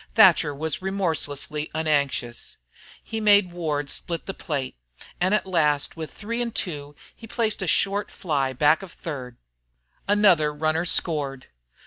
Thatcher 0.15 0.51
was 0.55 0.81
remorselessly 0.81 1.69
unanxious. 1.75 2.57
He 3.03 3.21
made 3.21 3.51
Ward 3.53 3.87
split 3.91 4.25
the 4.25 4.33
plate, 4.33 4.75
and 5.19 5.35
at 5.35 5.45
last 5.45 5.95
with 5.95 6.09
three 6.11 6.41
and 6.41 6.55
two 6.55 6.95
he 7.15 7.27
placed 7.27 7.61
a 7.61 7.67
short 7.67 8.09
fly 8.09 8.51
back 8.51 8.81
of 8.81 8.91
third. 8.91 9.37
Another 10.07 10.51
runner 10.51 10.85
scored. 10.85 11.49